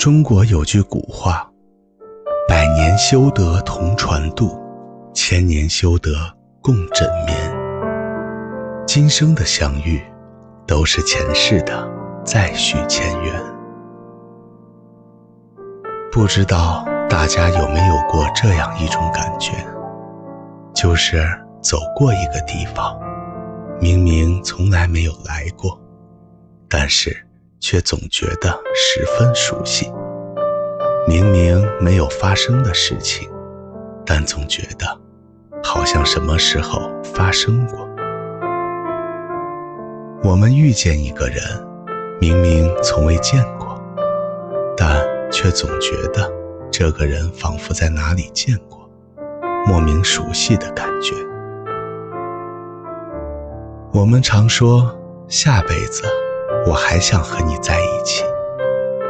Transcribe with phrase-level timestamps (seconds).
[0.00, 1.46] 中国有句古话
[2.48, 4.58] ：“百年修得同船渡，
[5.12, 6.12] 千年修得
[6.62, 7.36] 共枕眠。”
[8.88, 10.00] 今生的相遇，
[10.66, 11.86] 都是前世的
[12.24, 13.42] 再续前缘。
[16.10, 19.52] 不知道大家有没有过这样一种感觉，
[20.74, 21.22] 就是
[21.60, 22.98] 走过一个地方，
[23.78, 25.78] 明明从来没有来过，
[26.70, 27.14] 但是。
[27.60, 29.92] 却总觉得十分熟悉。
[31.06, 33.30] 明明没有发生的事情，
[34.04, 34.86] 但总觉得
[35.62, 37.88] 好像什么时候发生过。
[40.22, 41.42] 我们遇见一个人，
[42.20, 43.80] 明明从未见过，
[44.76, 46.30] 但却总觉得
[46.70, 48.88] 这个人仿佛在哪里见过，
[49.66, 51.14] 莫名熟悉的感觉。
[53.92, 54.94] 我们常说
[55.28, 56.04] 下辈子。
[56.66, 58.22] 我还想和你在一起，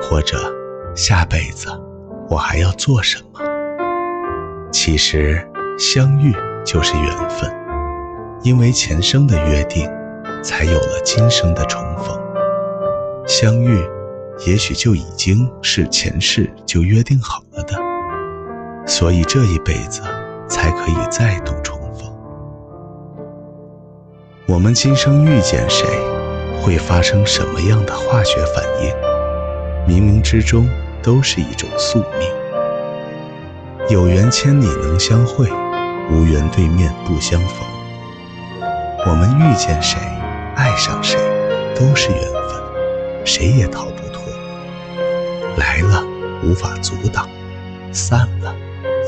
[0.00, 0.38] 或者
[0.94, 1.68] 下辈子
[2.28, 3.40] 我还要做什么？
[4.72, 5.46] 其实
[5.78, 6.32] 相遇
[6.64, 7.52] 就是缘分，
[8.42, 9.90] 因为前生的约定，
[10.42, 12.18] 才有了今生的重逢。
[13.26, 13.84] 相遇，
[14.46, 17.74] 也许就已经是前世就约定好了的，
[18.86, 20.02] 所以这一辈子
[20.48, 22.10] 才可以再度重逢。
[24.46, 25.86] 我们今生遇见谁？
[26.60, 28.90] 会发生什么样的化学反应？
[29.88, 30.68] 冥冥之中
[31.02, 32.28] 都是一种宿命。
[33.88, 35.50] 有缘千里能相会，
[36.10, 37.66] 无缘对面不相逢。
[39.06, 39.98] 我们遇见谁，
[40.54, 41.18] 爱上谁，
[41.74, 42.62] 都是缘分，
[43.24, 44.22] 谁也逃不脱。
[45.56, 46.04] 来了
[46.44, 47.28] 无法阻挡，
[47.90, 48.54] 散了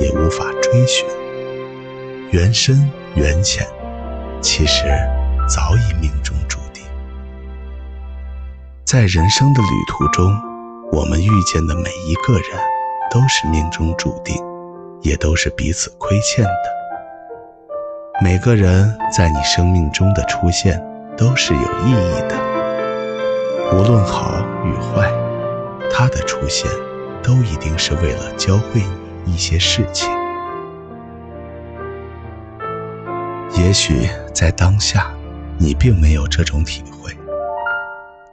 [0.00, 1.06] 也无法追寻。
[2.30, 3.66] 缘深缘浅，
[4.40, 4.84] 其实
[5.46, 6.34] 早已命中。
[8.92, 10.38] 在人生的旅途中，
[10.92, 12.60] 我们遇见的每一个人，
[13.10, 14.36] 都是命中注定，
[15.00, 16.52] 也都是彼此亏欠的。
[18.22, 20.78] 每个人在你生命中的出现，
[21.16, 22.38] 都是有意义的。
[23.72, 25.10] 无论好与坏，
[25.90, 26.70] 他的出现，
[27.22, 28.82] 都一定是为了教会
[29.24, 30.10] 你一些事情。
[33.54, 35.10] 也许在当下，
[35.56, 37.10] 你并没有这种体会。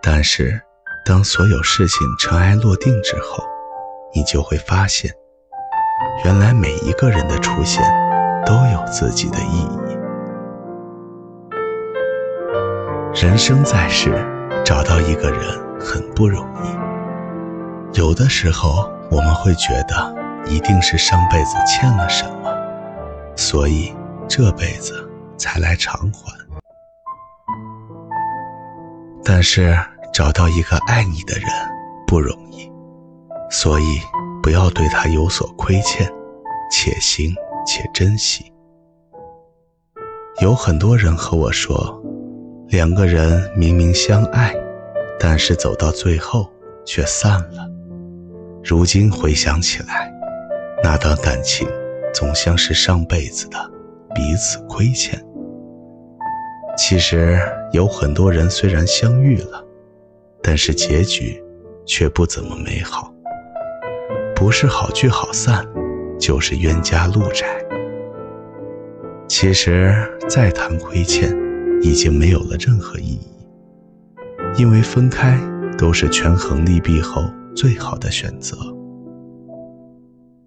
[0.02, 0.62] 但是，
[1.06, 3.44] 当所有事情尘埃落定之后，
[4.16, 5.12] 你就会发现，
[6.24, 7.84] 原来每一个人的出现
[8.46, 9.98] 都有自己的意义。
[13.22, 14.10] 人生在世，
[14.64, 15.42] 找到一个人
[15.80, 18.00] 很不容易。
[18.00, 20.16] 有的时候，我们会觉得
[20.46, 22.56] 一定是上辈子欠了什么，
[23.36, 23.94] 所以
[24.30, 26.39] 这辈子才来偿还。
[29.32, 29.78] 但是
[30.12, 31.46] 找到一个爱你的人
[32.08, 32.68] 不容易，
[33.52, 34.02] 所以
[34.42, 36.12] 不要对他有所亏欠，
[36.72, 37.32] 且行
[37.64, 38.52] 且珍惜。
[40.42, 42.02] 有很多人和我说，
[42.70, 44.52] 两个人明明相爱，
[45.20, 46.52] 但是走到最后
[46.84, 47.70] 却散了。
[48.64, 50.12] 如今回想起来，
[50.84, 51.70] 那段感情
[52.12, 53.72] 总像是上辈子的
[54.16, 55.24] 彼此亏欠。
[56.82, 57.38] 其实
[57.74, 59.62] 有很多人虽然相遇了，
[60.42, 61.44] 但是结局
[61.86, 63.14] 却不怎么美好。
[64.34, 65.68] 不是好聚好散，
[66.18, 67.46] 就是冤家路窄。
[69.28, 69.94] 其实
[70.30, 71.38] 再谈亏欠，
[71.82, 73.28] 已经没有了任何意义，
[74.58, 75.38] 因为分开
[75.78, 78.56] 都是权衡利弊后最好的选择。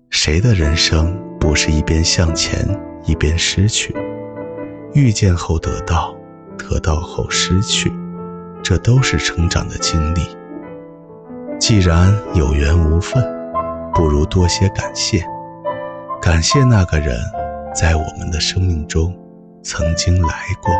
[0.09, 2.67] 谁的人生不是一边向前
[3.05, 3.95] 一边失去？
[4.95, 6.17] 遇见后得到。
[6.69, 7.93] 得到后失去，
[8.63, 10.21] 这都是成长的经历。
[11.59, 13.23] 既然有缘无分，
[13.93, 15.25] 不如多些感谢，
[16.21, 17.17] 感谢那个人
[17.75, 19.15] 在我们的生命中
[19.63, 20.73] 曾经来过。